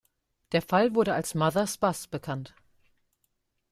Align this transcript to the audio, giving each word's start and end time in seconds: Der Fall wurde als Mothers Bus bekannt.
Der 0.51 0.63
Fall 0.63 0.95
wurde 0.95 1.13
als 1.13 1.35
Mothers 1.35 1.77
Bus 1.77 2.07
bekannt. 2.07 2.55